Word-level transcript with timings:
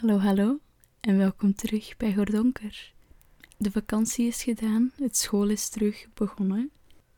Hallo, 0.00 0.18
hallo 0.18 0.58
en 1.00 1.16
welkom 1.16 1.54
terug 1.54 1.96
bij 1.96 2.14
Gordonker. 2.14 2.92
De 3.56 3.70
vakantie 3.70 4.26
is 4.26 4.42
gedaan, 4.42 4.92
het 4.96 5.16
school 5.16 5.48
is 5.48 5.68
terug 5.68 6.06
begonnen. 6.14 6.70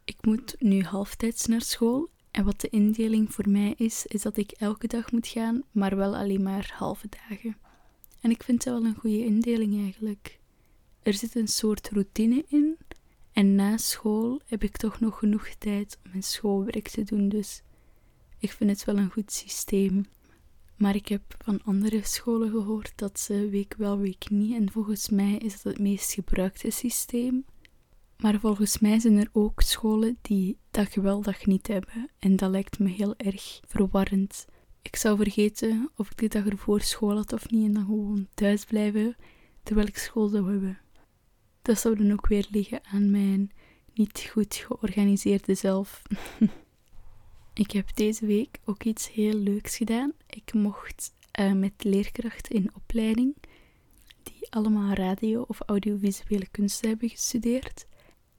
Ik 0.04 0.16
moet 0.20 0.56
nu 0.58 0.82
halftijds 0.82 1.46
naar 1.46 1.60
school 1.60 2.08
en 2.30 2.44
wat 2.44 2.60
de 2.60 2.68
indeling 2.68 3.34
voor 3.34 3.48
mij 3.48 3.74
is, 3.76 4.06
is 4.06 4.22
dat 4.22 4.36
ik 4.36 4.50
elke 4.50 4.86
dag 4.86 5.12
moet 5.12 5.26
gaan, 5.26 5.62
maar 5.70 5.96
wel 5.96 6.16
alleen 6.16 6.42
maar 6.42 6.74
halve 6.76 7.08
dagen. 7.08 7.56
En 8.20 8.30
ik 8.30 8.42
vind 8.42 8.64
dat 8.64 8.74
wel 8.80 8.90
een 8.90 8.98
goede 8.98 9.24
indeling 9.24 9.82
eigenlijk. 9.82 10.38
Er 11.02 11.14
zit 11.14 11.34
een 11.34 11.48
soort 11.48 11.88
routine 11.88 12.44
in 12.48 12.78
en 13.32 13.54
na 13.54 13.76
school 13.76 14.40
heb 14.46 14.62
ik 14.62 14.76
toch 14.76 15.00
nog 15.00 15.18
genoeg 15.18 15.48
tijd 15.48 15.98
om 16.04 16.10
mijn 16.10 16.22
schoolwerk 16.22 16.88
te 16.88 17.02
doen, 17.02 17.28
dus 17.28 17.62
ik 18.38 18.52
vind 18.52 18.70
het 18.70 18.84
wel 18.84 18.96
een 18.96 19.10
goed 19.10 19.32
systeem. 19.32 20.04
Maar 20.80 20.94
ik 20.94 21.08
heb 21.08 21.22
van 21.38 21.62
andere 21.64 22.00
scholen 22.02 22.50
gehoord 22.50 22.92
dat 22.96 23.20
ze 23.20 23.48
week 23.48 23.74
wel, 23.78 23.98
week 23.98 24.30
niet. 24.30 24.54
En 24.54 24.70
volgens 24.72 25.08
mij 25.08 25.36
is 25.36 25.62
dat 25.62 25.72
het 25.72 25.78
meest 25.82 26.12
gebruikte 26.12 26.70
systeem. 26.70 27.44
Maar 28.16 28.40
volgens 28.40 28.78
mij 28.78 28.98
zijn 28.98 29.16
er 29.16 29.28
ook 29.32 29.60
scholen 29.60 30.18
die 30.22 30.58
dag 30.70 30.94
wel, 30.94 31.22
dag 31.22 31.46
niet 31.46 31.66
hebben. 31.66 32.10
En 32.18 32.36
dat 32.36 32.50
lijkt 32.50 32.78
me 32.78 32.88
heel 32.88 33.14
erg 33.16 33.60
verwarrend. 33.66 34.46
Ik 34.82 34.96
zou 34.96 35.16
vergeten 35.16 35.90
of 35.96 36.10
ik 36.10 36.18
de 36.18 36.28
dag 36.28 36.46
ervoor 36.46 36.80
school 36.80 37.16
had 37.16 37.32
of 37.32 37.50
niet 37.50 37.66
en 37.66 37.72
dan 37.72 37.84
gewoon 37.84 38.28
thuis 38.34 38.64
blijven 38.64 39.16
terwijl 39.62 39.86
ik 39.86 39.98
school 39.98 40.28
zou 40.28 40.50
hebben. 40.50 40.78
Dat 41.62 41.78
zou 41.78 41.96
dan 41.96 42.12
ook 42.12 42.26
weer 42.26 42.46
liggen 42.50 42.84
aan 42.84 43.10
mijn 43.10 43.50
niet 43.94 44.28
goed 44.30 44.54
georganiseerde 44.54 45.54
zelf. 45.54 46.02
Ik 47.54 47.70
heb 47.70 47.96
deze 47.96 48.26
week 48.26 48.58
ook 48.64 48.84
iets 48.84 49.10
heel 49.10 49.34
leuks 49.34 49.76
gedaan. 49.76 50.12
Ik 50.30 50.52
mocht 50.52 51.14
uh, 51.40 51.52
met 51.52 51.84
leerkrachten 51.84 52.54
in 52.54 52.70
opleiding, 52.74 53.36
die 54.22 54.50
allemaal 54.50 54.92
radio- 54.94 55.44
of 55.48 55.60
audiovisuele 55.66 56.48
kunsten 56.50 56.88
hebben 56.88 57.08
gestudeerd. 57.08 57.86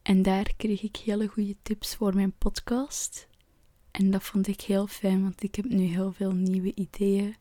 En 0.02 0.22
daar 0.22 0.53
kreeg 0.58 0.81
ik 0.81 0.95
hele 0.95 1.28
goede 1.28 1.56
tips 1.62 1.95
voor 1.95 2.16
mijn 2.16 2.34
podcast. 2.38 3.28
En 3.92 4.12
dat 4.12 4.23
vond 4.23 4.47
ik 4.47 4.62
heel 4.62 4.88
fijn, 4.88 5.22
want 5.22 5.44
ik 5.44 5.56
heb 5.56 5.66
nu 5.66 5.84
heel 5.84 6.12
veel 6.12 6.31
nieuwe 6.31 6.75
ideeën. 6.75 7.36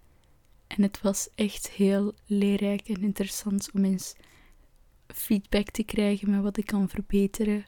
En 0.67 0.83
het 0.83 1.01
was 1.01 1.29
echt 1.35 1.71
heel 1.71 2.15
leerrijk 2.27 2.89
en 2.89 3.03
interessant 3.03 3.71
om 3.75 3.85
eens 3.85 4.15
feedback 5.07 5.71
te 5.71 5.83
krijgen 5.83 6.31
met 6.31 6.43
wat 6.43 6.57
ik 6.57 6.67
kan 6.67 6.89
verbeteren. 6.89 7.67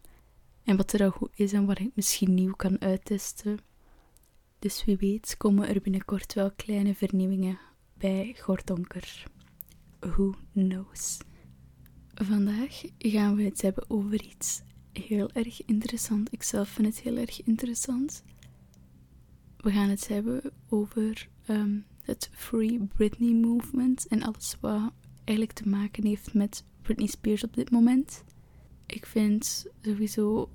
En 0.64 0.76
wat 0.76 0.92
er 0.92 1.02
al 1.02 1.10
goed 1.10 1.32
is 1.34 1.52
en 1.52 1.66
wat 1.66 1.78
ik 1.78 1.90
misschien 1.94 2.34
nieuw 2.34 2.52
kan 2.52 2.80
uittesten. 2.80 3.58
Dus 4.62 4.84
wie 4.84 4.96
weet 4.96 5.36
komen 5.36 5.68
er 5.68 5.80
binnenkort 5.80 6.34
wel 6.34 6.50
kleine 6.50 6.94
vernieuwingen 6.94 7.58
bij 7.98 8.36
Gordonker. 8.38 9.24
Who 10.00 10.34
knows? 10.52 11.18
Vandaag 12.14 12.82
gaan 12.98 13.36
we 13.36 13.42
het 13.42 13.62
hebben 13.62 13.90
over 13.90 14.22
iets 14.24 14.62
heel 14.92 15.30
erg 15.30 15.64
interessant. 15.64 16.32
Ik 16.32 16.42
zelf 16.42 16.68
vind 16.68 16.86
het 16.86 17.00
heel 17.00 17.16
erg 17.16 17.42
interessant. 17.42 18.22
We 19.56 19.70
gaan 19.70 19.88
het 19.88 20.08
hebben 20.08 20.52
over 20.68 21.28
ehm, 21.46 21.78
het 22.02 22.30
Free 22.32 22.84
Britney 22.96 23.34
Movement 23.34 24.06
en 24.06 24.22
alles 24.22 24.56
wat 24.60 24.92
eigenlijk 25.24 25.58
te 25.58 25.68
maken 25.68 26.06
heeft 26.06 26.34
met 26.34 26.64
Britney 26.82 27.06
Spears 27.06 27.44
op 27.44 27.54
dit 27.54 27.70
moment. 27.70 28.24
Ik 28.86 29.06
vind 29.06 29.66
sowieso 29.80 30.50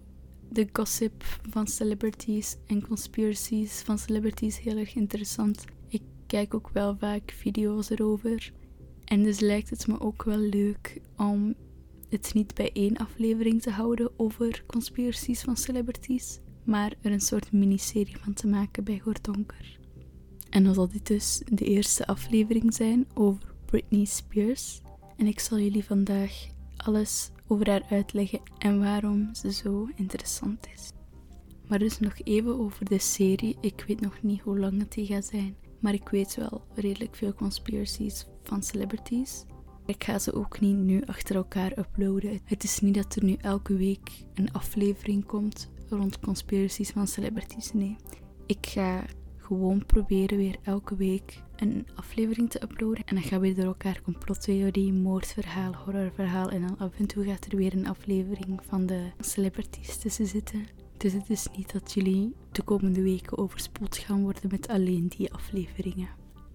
de 0.49 0.67
gossip 0.73 1.23
van 1.49 1.67
celebrities 1.67 2.57
en 2.67 2.87
conspiracies 2.87 3.81
van 3.81 3.97
celebrities 3.97 4.59
heel 4.59 4.77
erg 4.77 4.95
interessant. 4.95 5.65
Ik 5.87 6.01
kijk 6.27 6.53
ook 6.53 6.69
wel 6.73 6.97
vaak 6.97 7.31
video's 7.37 7.89
erover. 7.89 8.51
En 9.05 9.23
dus 9.23 9.39
lijkt 9.39 9.69
het 9.69 9.87
me 9.87 9.99
ook 9.99 10.23
wel 10.23 10.37
leuk 10.37 11.01
om 11.17 11.55
het 12.09 12.33
niet 12.33 12.53
bij 12.53 12.71
één 12.73 12.97
aflevering 12.97 13.61
te 13.61 13.71
houden 13.71 14.11
over 14.17 14.63
conspiracies 14.67 15.41
van 15.41 15.57
celebrities, 15.57 16.39
maar 16.63 16.93
er 17.01 17.11
een 17.11 17.19
soort 17.19 17.51
miniserie 17.51 18.17
van 18.17 18.33
te 18.33 18.47
maken 18.47 18.83
bij 18.83 18.99
Gordonker. 18.99 19.79
En 20.49 20.63
dan 20.63 20.73
zal 20.73 20.87
dit 20.87 21.07
dus 21.07 21.41
de 21.51 21.65
eerste 21.65 22.07
aflevering 22.07 22.73
zijn 22.73 23.07
over 23.13 23.53
Britney 23.65 24.05
Spears. 24.05 24.81
En 25.17 25.27
ik 25.27 25.39
zal 25.39 25.59
jullie 25.59 25.83
vandaag 25.83 26.47
alles 26.77 27.31
over 27.47 27.69
haar 27.69 27.85
uitleggen 27.89 28.39
en 28.57 28.79
waarom 28.79 29.35
ze 29.35 29.51
zo 29.51 29.89
interessant 29.95 30.67
is. 30.73 30.91
Maar 31.67 31.79
dus 31.79 31.99
nog 31.99 32.13
even 32.23 32.59
over 32.59 32.85
de 32.85 32.99
serie. 32.99 33.57
Ik 33.61 33.83
weet 33.87 34.01
nog 34.01 34.21
niet 34.21 34.41
hoe 34.41 34.59
lang 34.59 34.79
het 34.79 34.91
die 34.91 35.05
gaat 35.05 35.25
zijn, 35.25 35.55
maar 35.79 35.93
ik 35.93 36.09
weet 36.09 36.35
wel 36.35 36.61
redelijk 36.75 37.15
veel 37.15 37.33
conspiracies 37.33 38.25
van 38.43 38.63
celebrities. 38.63 39.45
Ik 39.85 40.03
ga 40.03 40.19
ze 40.19 40.33
ook 40.33 40.59
niet 40.59 40.77
nu 40.77 41.01
achter 41.05 41.35
elkaar 41.35 41.77
uploaden. 41.77 42.39
Het 42.43 42.63
is 42.63 42.79
niet 42.79 42.95
dat 42.95 43.15
er 43.15 43.23
nu 43.23 43.33
elke 43.33 43.77
week 43.77 44.09
een 44.33 44.51
aflevering 44.51 45.25
komt 45.25 45.69
rond 45.89 46.19
conspiracies 46.19 46.89
van 46.89 47.07
celebrities. 47.07 47.73
Nee, 47.73 47.95
ik 48.45 48.65
ga 48.65 49.05
gewoon 49.37 49.85
proberen 49.85 50.37
weer 50.37 50.55
elke 50.63 50.95
week 50.95 51.43
een 51.57 51.87
aflevering 51.95 52.49
te 52.49 52.63
uploaden. 52.63 53.03
En 53.05 53.15
dan 53.15 53.23
gaan 53.23 53.39
we 53.39 53.53
door 53.53 53.65
elkaar 53.65 54.01
complottheorie, 54.01 54.93
moordverhaal, 54.93 55.73
horrorverhaal. 55.73 56.49
En 56.49 56.61
dan 56.61 56.77
af 56.77 56.99
en 56.99 57.05
toe 57.05 57.23
gaat 57.23 57.45
er 57.45 57.57
weer 57.57 57.73
een 57.73 57.87
aflevering 57.87 58.59
van 58.67 58.85
de 58.85 59.11
celebrities 59.19 59.97
tussen 59.97 60.27
zitten. 60.27 60.67
Dus 60.97 61.13
het 61.13 61.29
is 61.29 61.47
niet 61.57 61.73
dat 61.73 61.93
jullie 61.93 62.35
de 62.51 62.61
komende 62.61 63.01
weken 63.01 63.37
overspoeld 63.37 63.97
gaan 63.97 64.21
worden 64.21 64.49
met 64.49 64.67
alleen 64.67 65.07
die 65.17 65.33
afleveringen. 65.33 66.09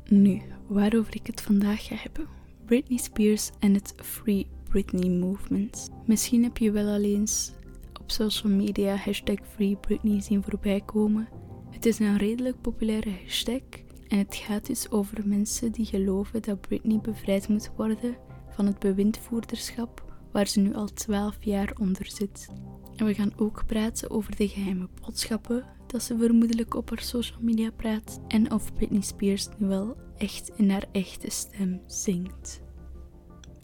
Nu, 0.08 0.42
waarover 0.66 1.14
ik 1.14 1.26
het 1.26 1.40
vandaag 1.40 1.86
ga 1.86 1.94
hebben. 1.94 2.26
Britney 2.64 2.98
Spears 2.98 3.50
en 3.58 3.74
het 3.74 3.94
Free 3.96 4.46
Britney 4.68 5.08
Movement. 5.10 5.90
Misschien 6.06 6.42
heb 6.42 6.58
je 6.58 6.70
wel 6.70 6.86
al 6.86 7.02
eens 7.02 7.52
op 8.00 8.10
social 8.10 8.52
media 8.52 8.96
hashtag 8.96 9.38
Free 9.54 9.76
Britney 9.76 10.20
zien 10.20 10.42
voorbij 10.42 10.80
komen. 10.80 11.28
Het 11.70 11.86
is 11.86 11.98
een 11.98 12.18
redelijk 12.18 12.60
populaire 12.60 13.10
hashtag 13.22 13.62
en 14.12 14.18
het 14.18 14.34
gaat 14.34 14.66
dus 14.66 14.90
over 14.90 15.28
mensen 15.28 15.72
die 15.72 15.84
geloven 15.84 16.42
dat 16.42 16.60
Britney 16.60 16.98
bevrijd 16.98 17.48
moet 17.48 17.70
worden 17.76 18.16
van 18.50 18.66
het 18.66 18.78
bewindvoerderschap 18.78 20.16
waar 20.32 20.46
ze 20.46 20.60
nu 20.60 20.74
al 20.74 20.92
12 20.92 21.36
jaar 21.40 21.72
onder 21.80 22.06
zit. 22.10 22.48
En 22.96 23.06
we 23.06 23.14
gaan 23.14 23.32
ook 23.36 23.66
praten 23.66 24.10
over 24.10 24.36
de 24.36 24.48
geheime 24.48 24.88
boodschappen 25.00 25.64
dat 25.86 26.02
ze 26.02 26.18
vermoedelijk 26.18 26.74
op 26.74 26.88
haar 26.88 27.02
social 27.02 27.38
media 27.40 27.70
praat 27.70 28.20
en 28.28 28.52
of 28.52 28.74
Britney 28.74 29.00
Spears 29.00 29.48
nu 29.58 29.66
wel 29.66 29.96
echt 30.16 30.50
in 30.56 30.70
haar 30.70 30.84
echte 30.92 31.30
stem 31.30 31.80
zingt. 31.86 32.60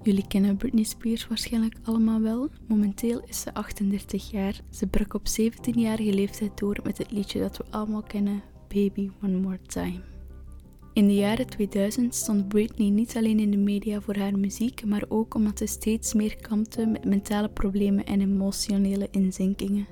Jullie 0.03 0.27
kennen 0.27 0.57
Britney 0.57 0.85
Spears 0.85 1.27
waarschijnlijk 1.27 1.77
allemaal 1.83 2.21
wel. 2.21 2.49
Momenteel 2.69 3.21
is 3.27 3.41
ze 3.41 3.55
38 3.55 4.31
jaar. 4.31 4.61
Ze 4.71 4.87
brak 4.87 5.15
op 5.15 5.27
17-jarige 5.41 6.13
leeftijd 6.13 6.59
door 6.59 6.79
met 6.83 6.99
het 6.99 7.11
liedje 7.11 7.41
dat 7.41 7.57
we 7.57 7.65
allemaal 7.71 8.03
kennen, 8.03 8.43
Baby 8.69 9.11
One 9.23 9.39
More 9.39 9.63
Time. 9.63 10.17
In 10.99 11.07
de 11.07 11.15
jaren 11.15 11.47
2000 11.47 12.15
stond 12.15 12.49
Britney 12.49 12.89
niet 12.89 13.17
alleen 13.17 13.39
in 13.39 13.51
de 13.51 13.57
media 13.57 14.01
voor 14.01 14.17
haar 14.17 14.39
muziek, 14.39 14.85
maar 14.85 15.05
ook 15.09 15.35
omdat 15.35 15.59
ze 15.59 15.67
steeds 15.67 16.15
meer 16.15 16.37
kampte 16.37 16.87
met 16.87 17.05
mentale 17.05 17.49
problemen 17.49 18.05
en 18.05 18.21
emotionele 18.21 19.09
inzinkingen. 19.11 19.87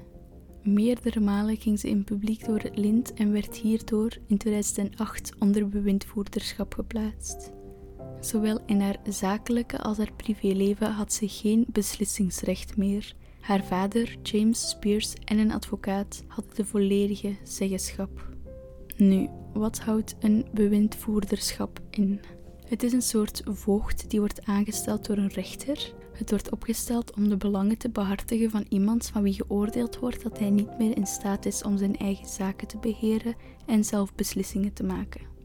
Meerdere 0.63 1.21
malen 1.21 1.57
ging 1.57 1.81
ze 1.81 1.89
in 1.89 2.05
publiek 2.05 2.45
door 2.45 2.59
het 2.59 2.79
lint 2.79 3.15
en 3.15 3.33
werd 3.33 3.57
hierdoor 3.57 4.17
in 4.27 4.37
2008 4.37 5.33
onder 5.39 5.69
bewindvoerderschap 5.69 6.75
geplaatst. 6.75 7.53
Zowel 8.21 8.61
in 8.67 8.81
haar 8.81 8.99
zakelijke 9.09 9.79
als 9.79 9.97
haar 9.97 10.13
privéleven 10.17 10.93
had 10.93 11.13
ze 11.13 11.29
geen 11.29 11.67
beslissingsrecht 11.69 12.77
meer. 12.77 13.15
Haar 13.41 13.65
vader, 13.65 14.17
James 14.23 14.69
Spears, 14.69 15.15
en 15.25 15.39
een 15.39 15.53
advocaat 15.53 16.25
hadden 16.27 16.57
de 16.57 16.65
volledige 16.65 17.37
zeggenschap. 17.43 18.36
Nu, 18.97 19.29
wat 19.53 19.79
houdt 19.79 20.17
een 20.21 20.47
bewindvoerderschap 20.53 21.81
in? 21.91 22.21
Het 22.67 22.83
is 22.83 22.93
een 22.93 23.03
soort 23.03 23.43
voogd 23.45 24.11
die 24.11 24.21
wordt 24.21 24.45
aangesteld 24.45 25.07
door 25.07 25.17
een 25.17 25.29
rechter. 25.29 25.93
Het 26.13 26.31
wordt 26.31 26.51
opgesteld 26.51 27.17
om 27.17 27.29
de 27.29 27.37
belangen 27.37 27.79
te 27.79 27.91
behartigen 27.91 28.51
van 28.51 28.67
iemand 28.69 29.07
van 29.07 29.23
wie 29.23 29.33
geoordeeld 29.33 29.99
wordt 29.99 30.23
dat 30.23 30.39
hij 30.39 30.51
niet 30.51 30.79
meer 30.79 30.97
in 30.97 31.07
staat 31.07 31.47
is 31.47 31.63
om 31.63 31.77
zijn 31.79 31.97
eigen 31.97 32.29
zaken 32.29 32.67
te 32.67 32.79
beheren 32.79 33.35
en 33.67 33.85
zelf 33.85 34.15
beslissingen 34.15 34.73
te 34.73 34.85
maken. 34.85 35.36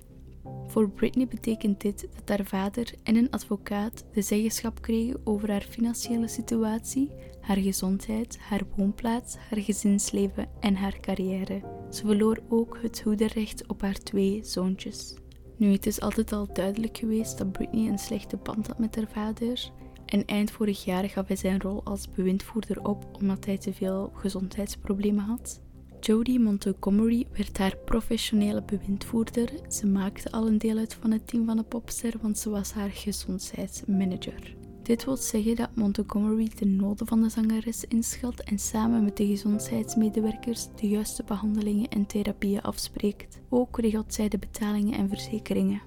Voor 0.68 0.90
Britney 0.90 1.28
betekent 1.28 1.82
dit 1.82 2.08
dat 2.16 2.38
haar 2.38 2.46
vader 2.46 2.94
en 3.04 3.16
een 3.16 3.30
advocaat 3.30 4.06
de 4.14 4.22
zeggenschap 4.22 4.82
kregen 4.82 5.22
over 5.24 5.52
haar 5.52 5.62
financiële 5.62 6.28
situatie, 6.28 7.12
haar 7.42 7.58
gezondheid, 7.58 8.38
haar 8.40 8.62
woonplaats, 8.76 9.36
haar 9.36 9.60
gezinsleven 9.60 10.50
en 10.60 10.76
haar 10.76 11.00
carrière. 11.00 11.62
Ze 11.90 12.06
verloor 12.06 12.40
ook 12.50 12.78
het 12.82 13.02
hoederrecht 13.02 13.68
op 13.68 13.82
haar 13.82 13.98
twee 13.98 14.40
zoontjes. 14.44 15.16
Nu, 15.58 15.72
het 15.72 15.86
is 15.86 16.02
altijd 16.02 16.32
al 16.32 16.48
duidelijk 16.54 16.98
geweest 16.98 17.38
dat 17.38 17.52
Britney 17.52 17.88
een 17.88 18.00
slechte 18.00 18.38
band 18.38 18.68
had 18.68 18.80
met 18.80 18.96
haar 18.96 19.08
vader. 19.08 19.72
En 20.06 20.26
eind 20.26 20.52
vorig 20.52 20.86
jaar 20.86 21.10
gaf 21.10 21.28
hij 21.28 21.36
zijn 21.36 21.62
rol 21.62 21.84
als 21.84 22.12
bewindvoerder 22.12 22.84
op 22.84 23.06
omdat 23.12 23.46
hij 23.46 23.58
te 23.58 23.74
veel 23.74 24.12
gezondheidsproblemen 24.14 25.24
had. 25.24 25.61
Jodie 26.02 26.40
Montgomery 26.40 27.28
werd 27.32 27.58
haar 27.58 27.78
professionele 27.86 28.64
bewindvoerder. 28.64 29.50
Ze 29.70 29.88
maakte 29.88 30.32
al 30.32 30.48
een 30.48 30.58
deel 30.58 30.78
uit 30.78 30.94
van 30.94 31.12
het 31.12 31.28
team 31.28 31.46
van 31.46 31.58
de 31.58 31.64
popster, 31.64 32.14
want 32.22 32.38
ze 32.38 32.50
was 32.50 32.72
haar 32.72 32.90
gezondheidsmanager. 32.90 34.56
Dit 34.84 35.06
wil 35.06 35.18
zeggen 35.18 35.56
dat 35.56 35.76
Montgomery 35.76 36.50
de 36.60 36.66
noden 36.66 37.08
van 37.08 37.22
de 37.22 37.30
zangeres 37.30 37.86
inschat 37.86 38.40
en 38.40 38.60
samen 38.60 39.04
met 39.04 39.18
de 39.18 39.26
gezondheidsmedewerkers 39.26 40.68
de 40.76 40.88
juiste 40.88 41.24
behandelingen 41.24 41.90
en 41.90 42.06
therapieën 42.06 42.62
afspreekt. 42.62 43.40
Ook 43.50 43.80
regelt 43.80 44.14
zij 44.14 44.28
de 44.28 44.38
betalingen 44.38 44.98
en 44.98 45.10
verzekeringen. 45.10 45.82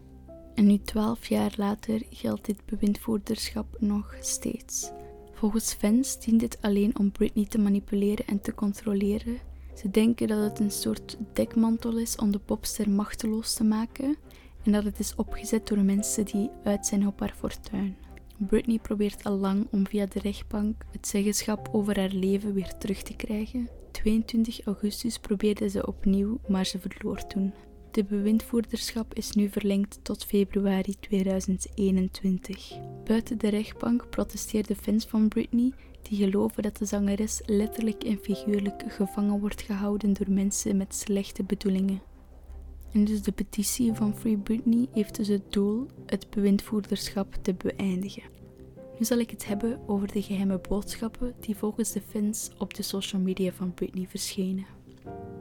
En 0.55 0.67
nu 0.67 0.78
twaalf 0.78 1.26
jaar 1.26 1.55
later 1.56 2.02
geldt 2.10 2.46
dit 2.46 2.67
bewindvoerderschap 2.67 3.76
nog 3.78 4.17
steeds. 4.20 4.90
Volgens 5.32 5.72
fans 5.72 6.20
dient 6.20 6.40
dit 6.40 6.58
alleen 6.60 6.99
om 6.99 7.12
Britney 7.12 7.46
te 7.46 7.58
manipuleren 7.58 8.26
en 8.26 8.40
te 8.40 8.55
controleren. 8.55 9.52
Ze 9.74 9.90
denken 9.90 10.28
dat 10.28 10.42
het 10.42 10.58
een 10.58 10.70
soort 10.70 11.16
dekmantel 11.32 11.98
is 11.98 12.16
om 12.16 12.32
de 12.32 12.38
popster 12.38 12.90
machteloos 12.90 13.54
te 13.54 13.64
maken 13.64 14.16
en 14.64 14.72
dat 14.72 14.84
het 14.84 14.98
is 14.98 15.14
opgezet 15.14 15.66
door 15.66 15.78
mensen 15.78 16.24
die 16.24 16.50
uit 16.64 16.86
zijn 16.86 17.06
op 17.06 17.20
haar 17.20 17.34
fortuin. 17.36 17.96
Britney 18.36 18.78
probeert 18.78 19.24
al 19.24 19.36
lang 19.36 19.66
om 19.70 19.86
via 19.86 20.06
de 20.06 20.18
rechtbank 20.18 20.84
het 20.90 21.06
zeggenschap 21.06 21.68
over 21.72 21.98
haar 21.98 22.12
leven 22.12 22.54
weer 22.54 22.76
terug 22.78 23.02
te 23.02 23.16
krijgen. 23.16 23.68
22 23.90 24.64
augustus 24.64 25.18
probeerde 25.18 25.68
ze 25.68 25.86
opnieuw, 25.86 26.38
maar 26.48 26.66
ze 26.66 26.78
verloor 26.78 27.26
toen. 27.26 27.52
De 27.90 28.04
bewindvoerderschap 28.04 29.14
is 29.14 29.30
nu 29.30 29.48
verlengd 29.48 29.98
tot 30.02 30.24
februari 30.24 30.94
2021. 31.00 32.72
Buiten 33.04 33.38
de 33.38 33.48
rechtbank 33.48 34.10
protesteerden 34.10 34.76
fans 34.76 35.04
van 35.04 35.28
Britney 35.28 35.72
die 36.08 36.18
geloven 36.18 36.62
dat 36.62 36.76
de 36.76 36.84
zangeres 36.84 37.42
letterlijk 37.46 38.04
en 38.04 38.18
figuurlijk 38.18 38.84
gevangen 38.86 39.40
wordt 39.40 39.62
gehouden 39.62 40.12
door 40.12 40.30
mensen 40.30 40.76
met 40.76 40.94
slechte 40.94 41.42
bedoelingen. 41.42 42.02
En 42.92 43.04
dus 43.04 43.22
de 43.22 43.32
petitie 43.32 43.92
van 43.92 44.16
Free 44.16 44.36
Britney 44.36 44.86
heeft 44.92 45.16
dus 45.16 45.28
het 45.28 45.52
doel 45.52 45.86
het 46.06 46.30
bewindvoerderschap 46.30 47.34
te 47.42 47.54
beëindigen. 47.54 48.22
Nu 48.98 49.04
zal 49.04 49.18
ik 49.18 49.30
het 49.30 49.46
hebben 49.46 49.80
over 49.86 50.12
de 50.12 50.22
geheime 50.22 50.60
boodschappen 50.68 51.34
die 51.40 51.56
volgens 51.56 51.92
de 51.92 52.00
fans 52.08 52.50
op 52.58 52.74
de 52.74 52.82
social 52.82 53.22
media 53.22 53.52
van 53.52 53.74
Britney 53.74 54.06
verschenen. 54.08 54.66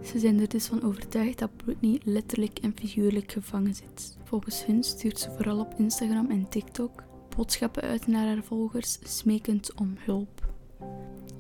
Ze 0.03 0.19
zijn 0.19 0.39
er 0.39 0.49
dus 0.49 0.65
van 0.65 0.83
overtuigd 0.83 1.39
dat 1.39 1.57
Britney 1.57 1.99
letterlijk 2.03 2.59
en 2.59 2.73
figuurlijk 2.75 3.31
gevangen 3.31 3.75
zit. 3.75 4.17
Volgens 4.23 4.65
hun 4.65 4.83
stuurt 4.83 5.19
ze 5.19 5.31
vooral 5.31 5.59
op 5.59 5.73
Instagram 5.77 6.29
en 6.29 6.49
TikTok 6.49 7.03
boodschappen 7.35 7.83
uit 7.83 8.07
naar 8.07 8.27
haar 8.27 8.43
volgers, 8.43 8.99
smekend 9.03 9.73
om 9.73 9.95
hulp. 9.97 10.42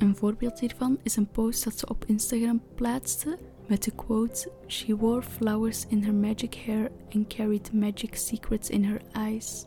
Een 0.03 0.15
voorbeeld 0.15 0.59
hiervan 0.59 0.97
is 1.03 1.15
een 1.15 1.27
post 1.27 1.63
dat 1.63 1.79
ze 1.79 1.89
op 1.89 2.05
Instagram 2.05 2.61
plaatste 2.75 3.37
met 3.67 3.83
de 3.83 3.91
quote: 3.91 4.51
She 4.67 4.95
wore 4.95 5.21
flowers 5.21 5.85
in 5.87 6.03
her 6.03 6.13
magic 6.13 6.55
hair 6.65 6.91
and 7.15 7.27
carried 7.27 7.73
magic 7.73 8.15
secrets 8.15 8.69
in 8.69 8.83
her 8.83 9.01
eyes. 9.11 9.65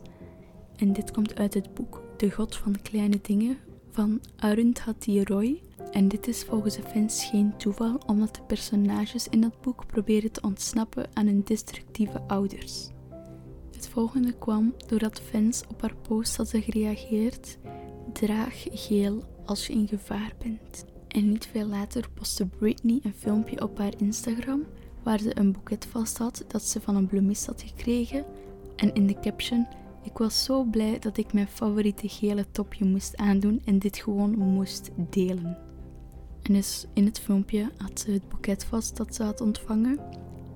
En 0.75 0.93
dit 0.93 1.11
komt 1.11 1.35
uit 1.35 1.53
het 1.53 1.73
boek 1.73 2.01
De 2.17 2.31
God 2.31 2.55
van 2.55 2.81
Kleine 2.81 3.19
Dingen 3.21 3.57
van 3.91 4.21
Arundhati 4.35 5.23
Roy. 5.23 5.61
En 5.91 6.07
dit 6.07 6.27
is 6.27 6.43
volgens 6.43 6.75
de 6.75 6.83
fans 6.83 7.25
geen 7.25 7.57
toeval, 7.57 8.01
omdat 8.05 8.35
de 8.35 8.41
personages 8.47 9.27
in 9.27 9.41
dat 9.41 9.61
boek 9.61 9.85
proberen 9.85 10.31
te 10.31 10.41
ontsnappen 10.41 11.09
aan 11.13 11.25
hun 11.25 11.41
destructieve 11.43 12.21
ouders. 12.27 12.89
Het 13.71 13.87
volgende 13.87 14.33
kwam 14.33 14.73
doordat 14.87 15.21
fans 15.21 15.63
op 15.69 15.81
haar 15.81 15.95
post 15.95 16.37
hadden 16.37 16.61
gereageerd: 16.61 17.57
Draag 18.13 18.65
geel 18.71 19.35
als 19.47 19.67
je 19.67 19.73
in 19.73 19.87
gevaar 19.87 20.33
bent. 20.43 20.85
En 21.07 21.29
niet 21.29 21.47
veel 21.51 21.67
later 21.67 22.09
postte 22.13 22.45
Britney 22.45 22.99
een 23.03 23.13
filmpje 23.13 23.61
op 23.61 23.77
haar 23.77 23.93
Instagram 23.97 24.63
waar 25.03 25.19
ze 25.19 25.39
een 25.39 25.51
boeket 25.51 25.85
vast 25.85 26.17
had 26.17 26.45
dat 26.47 26.63
ze 26.63 26.81
van 26.81 26.95
een 26.95 27.07
bloemist 27.07 27.45
had 27.45 27.61
gekregen. 27.61 28.25
En 28.75 28.93
in 28.93 29.07
de 29.07 29.19
caption: 29.19 29.67
Ik 30.03 30.17
was 30.17 30.43
zo 30.43 30.63
blij 30.63 30.99
dat 30.99 31.17
ik 31.17 31.33
mijn 31.33 31.47
favoriete 31.47 32.09
gele 32.09 32.45
topje 32.51 32.85
moest 32.85 33.15
aandoen 33.15 33.61
en 33.65 33.79
dit 33.79 33.97
gewoon 33.97 34.37
moest 34.37 34.89
delen. 35.09 35.57
En 36.41 36.53
dus 36.53 36.85
in 36.93 37.05
het 37.05 37.19
filmpje 37.19 37.71
had 37.77 37.99
ze 37.99 38.11
het 38.11 38.29
boeket 38.29 38.65
vast 38.65 38.97
dat 38.97 39.15
ze 39.15 39.23
had 39.23 39.41
ontvangen. 39.41 39.99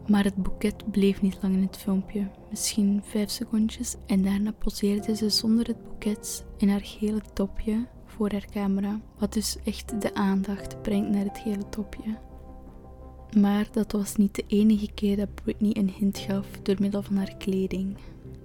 Maar 0.08 0.24
het 0.24 0.36
boeket 0.36 0.92
bleef 0.92 1.22
niet 1.22 1.38
lang 1.42 1.56
in 1.56 1.62
het 1.62 1.78
filmpje, 1.78 2.28
misschien 2.50 3.02
vijf 3.04 3.30
secondjes. 3.30 3.96
En 4.06 4.24
daarna 4.24 4.52
poseerde 4.52 5.16
ze 5.16 5.30
zonder 5.30 5.68
het 5.68 5.84
boeket 5.84 6.46
in 6.58 6.70
haar 6.70 6.84
gele 6.84 7.22
topje 7.34 7.88
voor 8.22 8.32
haar 8.32 8.52
camera, 8.52 9.00
wat 9.18 9.34
dus 9.34 9.58
echt 9.64 10.02
de 10.02 10.14
aandacht 10.14 10.82
brengt 10.82 11.10
naar 11.10 11.24
het 11.24 11.40
hele 11.40 11.70
topje. 11.70 12.18
Maar 13.38 13.68
dat 13.72 13.92
was 13.92 14.16
niet 14.16 14.36
de 14.36 14.44
enige 14.48 14.92
keer 14.94 15.18
dat 15.18 15.36
Britney 15.44 15.76
een 15.76 15.90
hint 15.90 16.18
gaf 16.18 16.48
door 16.64 16.76
middel 16.80 17.02
van 17.02 17.16
haar 17.16 17.36
kleding. 17.38 17.98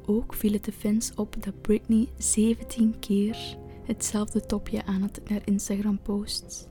Ook 0.07 0.35
viel 0.35 0.53
het 0.53 0.65
de 0.65 0.73
fans 0.73 1.15
op 1.15 1.37
dat 1.45 1.61
Britney 1.61 2.09
17 2.17 2.99
keer 2.99 3.57
hetzelfde 3.85 4.47
topje 4.47 4.85
aan 4.85 5.01
had 5.01 5.21
in 5.25 5.35
haar 5.35 5.43
Instagram-posts. 5.45 6.67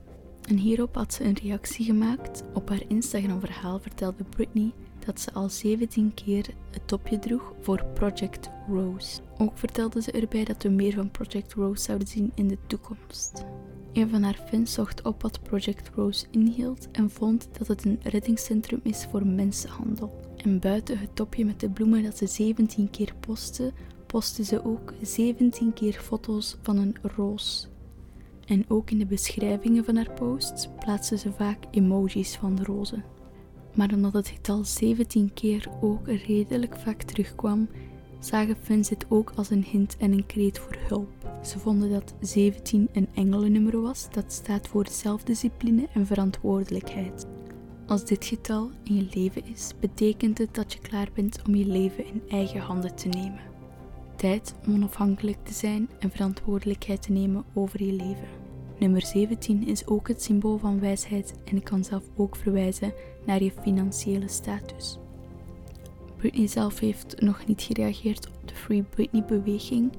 En 0.48 0.56
hierop 0.56 0.94
had 0.94 1.14
ze 1.14 1.24
een 1.24 1.38
reactie 1.42 1.84
gemaakt. 1.84 2.42
Op 2.54 2.68
haar 2.68 2.82
Instagram-verhaal 2.88 3.78
vertelde 3.78 4.24
Britney 4.24 4.72
dat 5.06 5.20
ze 5.20 5.32
al 5.32 5.48
17 5.48 6.14
keer 6.14 6.46
het 6.70 6.88
topje 6.88 7.18
droeg 7.18 7.52
voor 7.60 7.84
Project 7.94 8.50
Rose. 8.68 9.20
Ook 9.38 9.58
vertelde 9.58 10.02
ze 10.02 10.10
erbij 10.10 10.44
dat 10.44 10.62
we 10.62 10.68
meer 10.68 10.92
van 10.92 11.10
Project 11.10 11.52
Rose 11.52 11.82
zouden 11.82 12.08
zien 12.08 12.32
in 12.34 12.48
de 12.48 12.58
toekomst. 12.66 13.44
Een 13.92 14.08
van 14.10 14.22
haar 14.22 14.40
fans 14.48 14.72
zocht 14.72 15.02
op 15.02 15.22
wat 15.22 15.42
Project 15.42 15.90
Rose 15.94 16.26
inhield 16.30 16.88
en 16.92 17.10
vond 17.10 17.48
dat 17.58 17.66
het 17.66 17.84
een 17.84 18.00
reddingscentrum 18.02 18.80
is 18.82 19.06
voor 19.10 19.26
mensenhandel. 19.26 20.20
En 20.36 20.58
buiten 20.58 20.98
het 20.98 21.16
topje 21.16 21.44
met 21.44 21.60
de 21.60 21.70
bloemen 21.70 22.02
dat 22.02 22.16
ze 22.16 22.26
17 22.26 22.90
keer 22.90 23.14
postte, 23.20 23.72
postte 24.06 24.44
ze 24.44 24.64
ook 24.64 24.94
17 25.02 25.72
keer 25.72 25.92
foto's 25.92 26.56
van 26.62 26.76
een 26.76 26.96
roos. 27.02 27.68
En 28.46 28.64
ook 28.68 28.90
in 28.90 28.98
de 28.98 29.06
beschrijvingen 29.06 29.84
van 29.84 29.96
haar 29.96 30.12
posts 30.12 30.68
plaatste 30.78 31.16
ze 31.18 31.32
vaak 31.32 31.58
emojis 31.70 32.36
van 32.36 32.58
rozen. 32.62 33.15
Maar 33.76 33.92
omdat 33.92 34.12
het 34.12 34.28
getal 34.28 34.64
17 34.64 35.32
keer 35.34 35.68
ook 35.80 36.08
redelijk 36.08 36.76
vaak 36.76 37.02
terugkwam, 37.02 37.68
zagen 38.20 38.56
fans 38.62 38.88
dit 38.88 39.06
ook 39.08 39.32
als 39.34 39.50
een 39.50 39.64
hint 39.64 39.96
en 39.96 40.12
een 40.12 40.26
kreet 40.26 40.58
voor 40.58 40.76
hulp. 40.88 41.08
Ze 41.42 41.58
vonden 41.58 41.90
dat 41.90 42.14
17 42.20 42.88
een 42.92 43.08
engelennummer 43.14 43.80
was 43.80 44.08
dat 44.10 44.32
staat 44.32 44.68
voor 44.68 44.86
zelfdiscipline 44.90 45.88
en 45.92 46.06
verantwoordelijkheid. 46.06 47.26
Als 47.86 48.04
dit 48.04 48.24
getal 48.24 48.70
in 48.84 48.94
je 48.94 49.08
leven 49.14 49.46
is, 49.46 49.70
betekent 49.80 50.38
het 50.38 50.54
dat 50.54 50.72
je 50.72 50.78
klaar 50.78 51.08
bent 51.14 51.42
om 51.46 51.54
je 51.54 51.66
leven 51.66 52.06
in 52.06 52.22
eigen 52.28 52.60
handen 52.60 52.94
te 52.94 53.08
nemen. 53.08 53.40
Tijd 54.16 54.54
om 54.66 54.74
onafhankelijk 54.74 55.44
te 55.44 55.52
zijn 55.52 55.88
en 55.98 56.10
verantwoordelijkheid 56.10 57.02
te 57.02 57.12
nemen 57.12 57.44
over 57.54 57.84
je 57.84 57.92
leven. 57.92 58.45
Nummer 58.78 59.06
17 59.06 59.66
is 59.66 59.86
ook 59.86 60.08
het 60.08 60.22
symbool 60.22 60.58
van 60.58 60.80
wijsheid 60.80 61.34
en 61.44 61.62
kan 61.62 61.84
zelf 61.84 62.04
ook 62.16 62.36
verwijzen 62.36 62.92
naar 63.24 63.42
je 63.42 63.50
financiële 63.62 64.28
status. 64.28 64.98
Britney 66.16 66.46
zelf 66.46 66.78
heeft 66.78 67.20
nog 67.20 67.46
niet 67.46 67.62
gereageerd 67.62 68.26
op 68.28 68.48
de 68.48 68.54
Free 68.54 68.82
Britney-beweging 68.82 69.92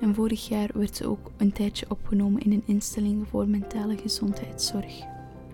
en 0.00 0.14
vorig 0.14 0.48
jaar 0.48 0.70
werd 0.74 0.96
ze 0.96 1.06
ook 1.06 1.30
een 1.36 1.52
tijdje 1.52 1.86
opgenomen 1.88 2.42
in 2.42 2.52
een 2.52 2.62
instelling 2.66 3.28
voor 3.28 3.48
mentale 3.48 3.96
gezondheidszorg. 3.96 5.02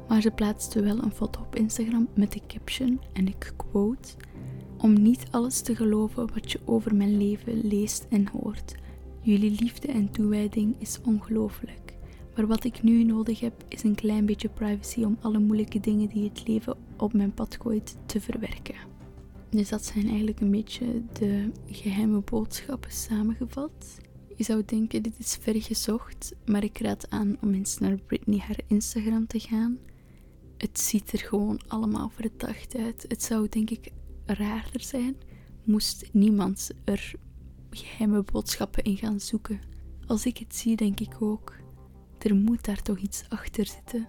Maar 0.09 0.21
ze 0.21 0.31
plaatste 0.31 0.83
wel 0.83 1.03
een 1.03 1.13
foto 1.13 1.41
op 1.41 1.57
Instagram 1.57 2.09
met 2.15 2.33
de 2.33 2.41
caption, 2.47 3.01
en 3.13 3.29
ik 3.29 3.53
quote: 3.57 4.09
Om 4.79 5.03
niet 5.03 5.27
alles 5.31 5.61
te 5.61 5.77
geloven 5.77 6.33
wat 6.35 6.53
je 6.53 6.61
over 6.65 6.95
mijn 6.95 7.17
leven 7.17 7.61
leest 7.63 8.07
en 8.09 8.29
hoort. 8.29 8.75
Jullie 9.21 9.51
liefde 9.61 9.89
en 9.89 10.11
toewijding 10.11 10.75
is 10.79 10.99
ongelooflijk. 11.05 11.90
Maar 12.37 12.47
wat 12.47 12.65
ik 12.65 12.83
nu 12.83 13.05
nodig 13.05 13.41
heb 13.41 13.65
is 13.69 13.83
een 13.83 13.95
klein 13.95 14.27
beetje 14.27 14.49
privacy 14.49 15.03
om 15.03 15.19
alle 15.21 15.39
moeilijke 15.39 15.81
dingen 15.81 16.09
die 16.09 16.29
het 16.29 16.49
leven 16.49 16.77
op 16.97 17.13
mijn 17.13 17.35
pad 17.35 17.57
gooit 17.61 17.97
te 18.07 18.21
verwerken. 18.21 18.75
Dus 19.51 19.69
dat 19.69 19.85
zijn 19.85 20.07
eigenlijk 20.07 20.41
een 20.41 20.51
beetje 20.51 21.03
de 21.13 21.51
geheime 21.67 22.21
boodschappen 22.21 22.93
samengevat. 22.93 23.99
Je 24.37 24.45
zou 24.45 24.63
denken, 24.65 25.03
dit 25.03 25.19
is 25.19 25.39
ver 25.41 25.63
gezocht, 25.63 26.35
maar 26.47 26.65
ik 26.65 26.79
raad 26.79 27.11
aan 27.11 27.37
om 27.41 27.55
eens 27.55 27.79
naar 27.79 27.99
Britney 28.07 28.39
haar 28.39 28.61
Instagram 28.67 29.27
te 29.27 29.39
gaan. 29.39 29.79
Het 30.57 30.81
ziet 30.81 31.13
er 31.13 31.19
gewoon 31.19 31.61
allemaal 31.67 32.11
verdacht 32.11 32.77
uit. 32.77 33.05
Het 33.09 33.23
zou 33.23 33.49
denk 33.49 33.71
ik 33.71 33.91
raarder 34.25 34.81
zijn, 34.81 35.17
moest 35.65 36.09
niemand 36.13 36.71
er 36.85 37.13
geheime 37.71 38.23
boodschappen 38.23 38.83
in 38.83 38.97
gaan 38.97 39.21
zoeken. 39.21 39.61
Als 40.07 40.27
ik 40.27 40.39
het 40.39 40.57
zie, 40.57 40.77
denk 40.77 41.01
ik 41.01 41.17
ook, 41.21 41.55
er 42.25 42.35
moet 42.35 42.65
daar 42.65 42.83
toch 42.83 42.99
iets 42.99 43.25
achter 43.29 43.67
zitten. 43.67 44.09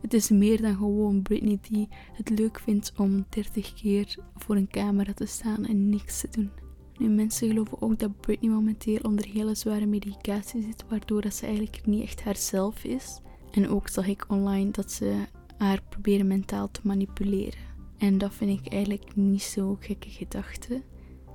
Het 0.00 0.14
is 0.14 0.30
meer 0.30 0.62
dan 0.62 0.76
gewoon 0.76 1.22
Britney 1.22 1.58
die 1.68 1.88
het 2.12 2.28
leuk 2.28 2.60
vindt 2.60 2.92
om 2.96 3.24
30 3.28 3.74
keer 3.74 4.16
voor 4.36 4.56
een 4.56 4.68
camera 4.68 5.12
te 5.12 5.26
staan 5.26 5.64
en 5.66 5.88
niks 5.88 6.20
te 6.20 6.28
doen. 6.30 6.50
Nu, 6.98 7.08
mensen 7.08 7.48
geloven 7.48 7.82
ook 7.82 7.98
dat 7.98 8.20
Britney 8.20 8.50
momenteel 8.50 8.98
onder 9.02 9.26
hele 9.26 9.54
zware 9.54 9.86
medicatie 9.86 10.62
zit, 10.62 10.84
waardoor 10.88 11.22
dat 11.22 11.34
ze 11.34 11.46
eigenlijk 11.46 11.86
niet 11.86 12.02
echt 12.02 12.22
haarzelf 12.22 12.84
is. 12.84 13.20
En 13.50 13.68
ook 13.68 13.88
zag 13.88 14.06
ik 14.06 14.24
online 14.28 14.70
dat 14.70 14.92
ze 14.92 15.24
haar 15.58 15.82
proberen 15.88 16.26
mentaal 16.26 16.70
te 16.70 16.80
manipuleren. 16.82 17.60
En 17.98 18.18
dat 18.18 18.34
vind 18.34 18.60
ik 18.60 18.72
eigenlijk 18.72 19.16
niet 19.16 19.42
zo 19.42 19.76
gekke 19.80 20.08
gedachte. 20.08 20.82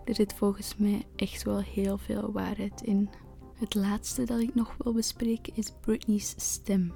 Er 0.06 0.16
zit 0.16 0.34
volgens 0.34 0.78
mij 0.78 1.06
echt 1.16 1.44
wel 1.44 1.60
heel 1.60 1.98
veel 1.98 2.32
waarheid 2.32 2.82
in. 2.82 3.10
Het 3.62 3.76
laatste 3.76 4.24
dat 4.24 4.40
ik 4.40 4.56
nog 4.56 4.76
wil 4.78 4.94
bespreken 4.94 5.56
is 5.56 5.72
Britney's 5.82 6.34
stem. 6.38 6.94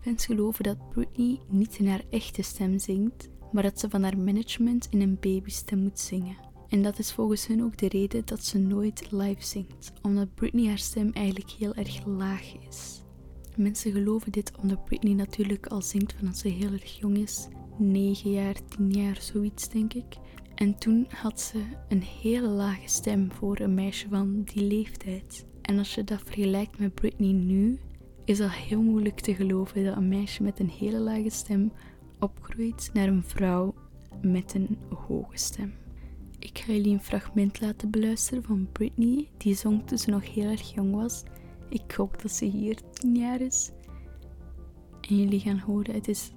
Fans 0.00 0.26
geloven 0.26 0.64
dat 0.64 0.88
Britney 0.88 1.40
niet 1.48 1.78
in 1.78 1.88
haar 1.88 2.04
echte 2.10 2.42
stem 2.42 2.78
zingt, 2.78 3.28
maar 3.52 3.62
dat 3.62 3.80
ze 3.80 3.90
van 3.90 4.02
haar 4.02 4.18
management 4.18 4.86
in 4.90 5.00
een 5.00 5.18
babystem 5.20 5.78
moet 5.78 5.98
zingen. 5.98 6.36
En 6.68 6.82
dat 6.82 6.98
is 6.98 7.12
volgens 7.12 7.46
hun 7.46 7.64
ook 7.64 7.76
de 7.76 7.88
reden 7.88 8.22
dat 8.24 8.44
ze 8.44 8.58
nooit 8.58 9.10
live 9.10 9.44
zingt, 9.44 9.92
omdat 10.02 10.34
Britney 10.34 10.66
haar 10.66 10.78
stem 10.78 11.10
eigenlijk 11.12 11.50
heel 11.50 11.74
erg 11.74 12.06
laag 12.06 12.54
is. 12.68 13.02
Mensen 13.56 13.92
geloven 13.92 14.32
dit 14.32 14.52
omdat 14.62 14.84
Britney 14.84 15.12
natuurlijk 15.12 15.66
al 15.66 15.82
zingt 15.82 16.12
vanaf 16.12 16.36
ze 16.36 16.48
heel 16.48 16.72
erg 16.72 16.98
jong 16.98 17.16
is, 17.18 17.48
9 17.78 18.30
jaar, 18.30 18.56
10 18.68 18.90
jaar, 18.90 19.18
zoiets 19.20 19.68
denk 19.68 19.94
ik. 19.94 20.16
En 20.54 20.78
toen 20.78 21.06
had 21.08 21.40
ze 21.40 21.62
een 21.88 22.02
hele 22.02 22.48
lage 22.48 22.88
stem 22.88 23.32
voor 23.32 23.60
een 23.60 23.74
meisje 23.74 24.08
van 24.08 24.42
die 24.42 24.62
leeftijd. 24.62 25.52
En 25.64 25.78
als 25.78 25.94
je 25.94 26.04
dat 26.04 26.20
vergelijkt 26.24 26.78
met 26.78 26.94
Britney 26.94 27.32
nu, 27.32 27.78
is 28.24 28.38
dat 28.38 28.50
heel 28.50 28.82
moeilijk 28.82 29.20
te 29.20 29.34
geloven 29.34 29.84
dat 29.84 29.96
een 29.96 30.08
meisje 30.08 30.42
met 30.42 30.60
een 30.60 30.70
hele 30.70 30.98
lage 30.98 31.30
stem 31.30 31.72
opgroeit 32.20 32.90
naar 32.92 33.08
een 33.08 33.22
vrouw 33.22 33.74
met 34.22 34.54
een 34.54 34.78
hoge 34.88 35.38
stem. 35.38 35.74
Ik 36.38 36.58
ga 36.58 36.72
jullie 36.72 36.92
een 36.92 37.02
fragment 37.02 37.60
laten 37.60 37.90
beluisteren 37.90 38.42
van 38.42 38.68
Britney, 38.72 39.28
die 39.36 39.54
zong 39.54 39.86
toen 39.86 39.98
ze 39.98 40.10
nog 40.10 40.34
heel 40.34 40.50
erg 40.50 40.74
jong 40.74 40.94
was. 40.94 41.22
Ik 41.68 41.92
hoop 41.92 42.22
dat 42.22 42.32
ze 42.32 42.44
hier 42.44 42.78
10 42.92 43.16
jaar 43.16 43.40
is. 43.40 43.70
En 45.00 45.16
jullie 45.16 45.40
gaan 45.40 45.58
horen, 45.58 45.94
het 45.94 46.08
is 46.08 46.30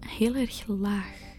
heel 0.00 0.34
erg 0.34 0.66
laag. 0.66 1.31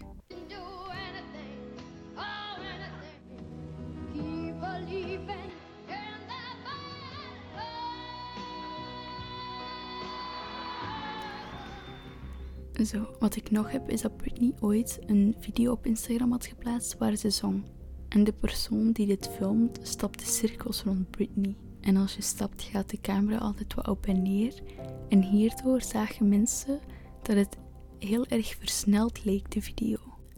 Zo, 12.84 13.06
wat 13.18 13.36
ik 13.36 13.50
nog 13.50 13.70
heb 13.70 13.90
is 13.90 14.00
dat 14.00 14.16
Britney 14.16 14.52
ooit 14.60 14.98
een 15.06 15.34
video 15.38 15.72
op 15.72 15.86
Instagram 15.86 16.30
had 16.30 16.46
geplaatst 16.46 16.98
waar 16.98 17.16
ze 17.16 17.30
zong. 17.30 17.62
En 18.08 18.24
de 18.24 18.32
persoon 18.32 18.92
die 18.92 19.06
dit 19.06 19.30
filmt 19.36 19.78
stapt 19.82 20.18
de 20.18 20.24
cirkels 20.24 20.82
rond 20.82 21.10
Britney. 21.10 21.56
En 21.80 21.96
als 21.96 22.14
je 22.14 22.22
stapt 22.22 22.62
gaat 22.62 22.90
de 22.90 23.00
camera 23.00 23.38
altijd 23.38 23.74
wat 23.74 23.88
op 23.88 24.06
en 24.06 24.22
neer. 24.22 24.62
En 25.08 25.22
hierdoor 25.22 25.82
zagen 25.82 26.28
mensen 26.28 26.80
dat 27.22 27.36
het 27.36 27.56
heel 27.98 28.26
erg 28.26 28.54
versneld 28.54 29.24
leek, 29.24 29.50
de 29.50 29.62
video. 29.62 29.96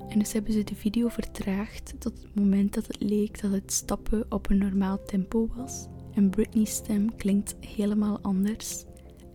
En 0.08 0.18
dus 0.18 0.32
hebben 0.32 0.52
ze 0.52 0.64
de 0.64 0.74
video 0.74 1.08
vertraagd 1.08 1.94
tot 1.98 2.22
het 2.22 2.34
moment 2.34 2.74
dat 2.74 2.86
het 2.86 3.00
leek 3.02 3.40
dat 3.40 3.52
het 3.52 3.72
stappen 3.72 4.26
op 4.28 4.50
een 4.50 4.58
normaal 4.58 5.02
tempo 5.02 5.48
was. 5.56 5.86
En 6.14 6.30
Britney's 6.30 6.74
stem 6.74 7.16
klinkt 7.16 7.56
helemaal 7.60 8.18
anders. 8.20 8.84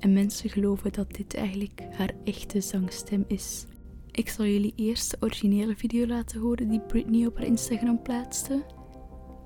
En 0.01 0.13
mensen 0.13 0.49
geloven 0.49 0.91
dat 0.91 1.15
dit 1.15 1.35
eigenlijk 1.35 1.81
haar 1.91 2.11
echte 2.23 2.61
zangstem 2.61 3.23
is. 3.27 3.65
Ik 4.11 4.29
zal 4.29 4.45
jullie 4.45 4.73
eerst 4.75 5.11
de 5.11 5.17
originele 5.19 5.75
video 5.75 6.07
laten 6.07 6.39
horen 6.39 6.69
die 6.69 6.79
Britney 6.79 7.25
op 7.25 7.37
haar 7.37 7.45
Instagram 7.45 8.01
plaatste. 8.01 8.65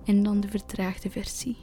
En 0.05 0.23
dan 0.23 0.39
de 0.39 0.47
vertraagde 0.47 1.09
versie. 1.09 1.57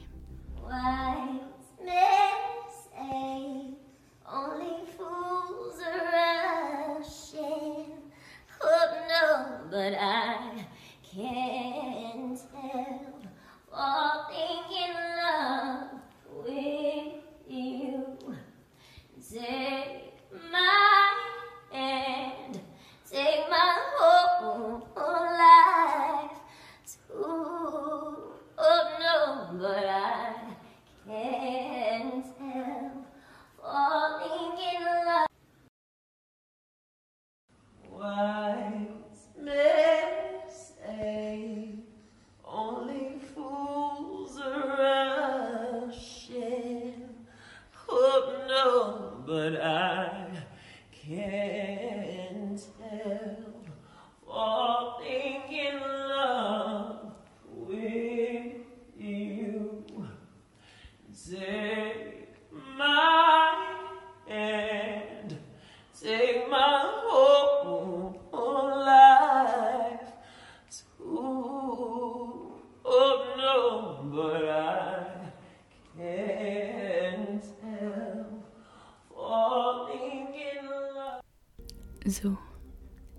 Zo. 82.11 82.37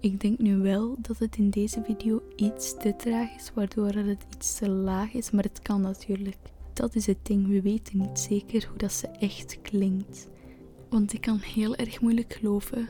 Ik 0.01 0.21
denk 0.21 0.39
nu 0.39 0.57
wel 0.57 0.97
dat 1.01 1.19
het 1.19 1.37
in 1.37 1.51
deze 1.51 1.83
video 1.85 2.23
iets 2.37 2.77
te 2.77 2.97
traag 2.97 3.35
is, 3.35 3.51
waardoor 3.55 3.93
het 3.93 4.27
iets 4.37 4.55
te 4.55 4.69
laag 4.69 5.13
is, 5.13 5.31
maar 5.31 5.45
het 5.45 5.63
kan 5.63 5.81
natuurlijk. 5.81 6.37
Dat 6.73 6.95
is 6.95 7.07
het 7.07 7.19
ding, 7.23 7.49
we 7.49 7.63
weten 7.63 7.99
niet 7.99 8.19
zeker 8.19 8.67
hoe 8.69 8.79
dat 8.79 8.93
ze 8.93 9.07
echt 9.07 9.61
klinkt. 9.63 10.29
Want 10.89 11.13
ik 11.13 11.21
kan 11.21 11.39
heel 11.39 11.75
erg 11.75 12.01
moeilijk 12.01 12.33
geloven 12.33 12.89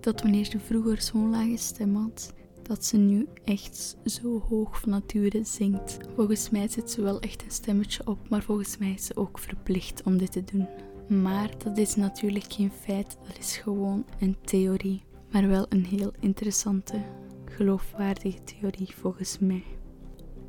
dat 0.00 0.22
wanneer 0.22 0.44
ze 0.44 0.58
vroeger 0.58 1.02
zo'n 1.02 1.30
lage 1.30 1.56
stem 1.56 1.96
had, 1.96 2.32
dat 2.62 2.84
ze 2.84 2.96
nu 2.96 3.26
echt 3.44 3.96
zo 4.04 4.40
hoog 4.48 4.80
van 4.80 4.90
nature 4.90 5.44
zingt. 5.44 5.98
Volgens 6.14 6.50
mij 6.50 6.68
zit 6.68 6.90
ze 6.90 7.02
wel 7.02 7.20
echt 7.20 7.42
een 7.42 7.50
stemmetje 7.50 8.06
op, 8.06 8.28
maar 8.28 8.42
volgens 8.42 8.78
mij 8.78 8.92
is 8.92 9.06
ze 9.06 9.16
ook 9.16 9.38
verplicht 9.38 10.02
om 10.02 10.18
dit 10.18 10.32
te 10.32 10.44
doen. 10.44 10.66
Maar 11.22 11.50
dat 11.64 11.78
is 11.78 11.94
natuurlijk 11.94 12.52
geen 12.52 12.70
feit, 12.70 13.16
dat 13.26 13.38
is 13.38 13.56
gewoon 13.56 14.04
een 14.20 14.36
theorie. 14.44 15.02
Maar 15.30 15.48
wel 15.48 15.66
een 15.68 15.84
heel 15.84 16.12
interessante, 16.20 17.02
geloofwaardige 17.44 18.44
theorie 18.44 18.94
volgens 18.94 19.38
mij. 19.38 19.64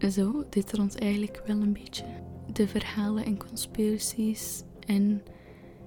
Zo, 0.10 0.44
dit 0.50 0.74
rond 0.74 1.00
eigenlijk 1.00 1.42
wel 1.46 1.62
een 1.62 1.74
beetje 1.74 2.06
de 2.54 2.68
verhalen 2.68 3.26
en 3.26 3.38
conspiracies 3.38 4.64
en 4.86 5.24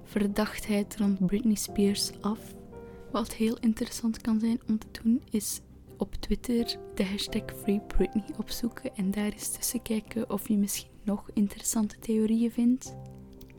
verdachtheid 0.03 0.97
rond 0.97 1.25
Britney 1.25 1.55
Spears 1.55 2.11
af. 2.21 2.39
Wat 3.11 3.33
heel 3.33 3.57
interessant 3.59 4.21
kan 4.21 4.39
zijn 4.39 4.59
om 4.67 4.77
te 4.77 5.01
doen, 5.01 5.21
is 5.29 5.61
op 5.97 6.15
Twitter 6.15 6.77
de 6.95 7.05
hashtag 7.05 7.43
Free 7.61 7.81
Britney 7.87 8.25
opzoeken 8.37 8.95
en 8.95 9.11
daar 9.11 9.31
eens 9.31 9.51
tussen 9.51 9.81
kijken 9.81 10.29
of 10.29 10.47
je 10.47 10.57
misschien 10.57 10.89
nog 11.03 11.29
interessante 11.33 11.99
theorieën 11.99 12.51
vindt. 12.51 12.95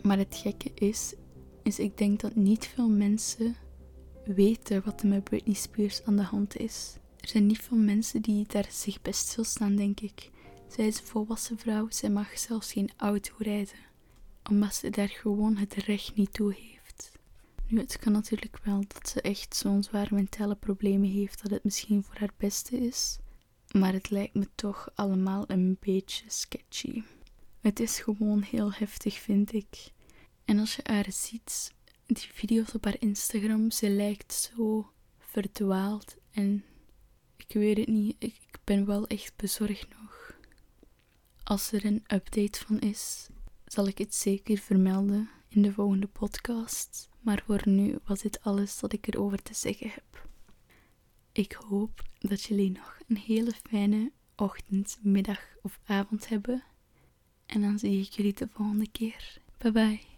Maar 0.03 0.19
het 0.19 0.37
gekke 0.37 0.71
is, 0.75 1.15
is 1.63 1.79
ik 1.79 1.99
denk 1.99 2.21
dat 2.21 2.35
niet 2.35 2.67
veel 2.67 2.89
mensen 2.89 3.57
weten 4.27 4.83
wat 4.85 5.03
er 5.03 5.09
met 5.09 5.25
Britney 5.25 5.55
Spears 5.55 6.05
aan 6.05 6.17
de 6.17 6.23
hand 6.23 6.57
is. 6.57 6.97
Er 7.21 7.29
zijn 7.29 7.47
niet 7.47 7.61
veel 7.61 7.77
mensen 7.77 8.23
die 8.23 8.47
daar 8.49 8.69
zich 8.71 9.03
best 9.03 9.29
stilstaan, 9.29 9.77
denk 9.77 10.01
ik. 10.01 10.31
Zij 10.69 10.87
is 10.87 10.99
een 10.99 11.07
volwassen 11.07 11.59
vrouw, 11.59 11.87
zij 11.91 12.11
mag 12.11 12.39
zelfs 12.39 12.73
geen 12.73 12.91
auto 12.97 13.35
rijden, 13.39 13.79
omdat 14.49 14.75
ze 14.75 14.91
daar 14.91 15.09
gewoon 15.09 15.57
het 15.57 15.75
recht 15.75 16.15
niet 16.15 16.33
toe 16.33 16.55
heeft. 16.55 17.13
Nu, 17.67 17.81
het 17.81 17.99
kan 17.99 18.13
natuurlijk 18.13 18.59
wel 18.65 18.85
dat 18.89 19.09
ze 19.09 19.21
echt 19.21 19.57
zo'n 19.57 19.83
zware 19.83 20.15
mentale 20.15 20.55
problemen 20.55 21.11
heeft 21.11 21.43
dat 21.43 21.51
het 21.51 21.65
misschien 21.65 22.03
voor 22.03 22.17
haar 22.19 22.33
beste 22.37 22.77
is. 22.77 23.19
Maar 23.73 23.93
het 23.93 24.11
lijkt 24.11 24.35
me 24.35 24.49
toch 24.55 24.89
allemaal 24.95 25.45
een 25.47 25.77
beetje 25.81 26.25
sketchy. 26.27 27.03
Het 27.61 27.81
is 27.81 27.99
gewoon 27.99 28.43
heel 28.43 28.73
heftig, 28.73 29.19
vind 29.19 29.53
ik. 29.53 29.91
En 30.45 30.59
als 30.59 30.77
je 30.77 30.83
haar 30.85 31.13
ziet, 31.13 31.75
die 32.07 32.29
video's 32.33 32.75
op 32.75 32.85
haar 32.85 32.97
Instagram, 32.99 33.71
ze 33.71 33.91
lijkt 33.91 34.33
zo 34.33 34.91
verdwaald. 35.19 36.17
En 36.31 36.65
ik 37.37 37.53
weet 37.53 37.77
het 37.77 37.89
niet, 37.89 38.17
ik 38.19 38.59
ben 38.65 38.87
wel 38.87 39.07
echt 39.07 39.37
bezorgd 39.37 39.89
nog. 40.01 40.39
Als 41.43 41.73
er 41.73 41.85
een 41.85 42.05
update 42.07 42.61
van 42.67 42.79
is, 42.81 43.29
zal 43.67 43.87
ik 43.87 43.99
het 43.99 44.15
zeker 44.15 44.59
vermelden 44.59 45.31
in 45.49 45.63
de 45.63 45.73
volgende 45.73 46.07
podcast. 46.07 47.09
Maar 47.21 47.43
voor 47.47 47.63
nu 47.65 47.99
was 48.05 48.21
dit 48.21 48.43
alles 48.43 48.81
wat 48.81 48.93
ik 48.93 49.07
erover 49.07 49.43
te 49.43 49.55
zeggen 49.55 49.91
heb. 49.91 50.29
Ik 51.33 51.53
hoop 51.53 52.03
dat 52.19 52.43
jullie 52.43 52.71
nog 52.71 52.99
een 53.09 53.17
hele 53.17 53.53
fijne 53.69 54.13
ochtend, 54.37 54.99
middag 55.03 55.41
of 55.63 55.79
avond 55.87 56.29
hebben. 56.29 56.65
En 57.47 57.61
dan 57.61 57.79
zie 57.79 58.01
ik 58.01 58.13
jullie 58.13 58.35
de 58.35 58.49
volgende 58.51 58.89
keer. 58.91 59.39
Bye 59.59 59.73
bye. 59.73 60.16